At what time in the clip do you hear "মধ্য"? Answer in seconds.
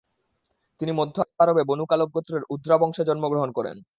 0.91-1.15